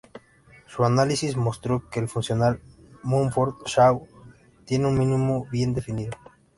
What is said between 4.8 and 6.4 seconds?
un mínimo bien definido.